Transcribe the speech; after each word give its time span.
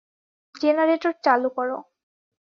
Generator 0.55 1.13
চালু 1.23 1.49
করো। 1.49 1.77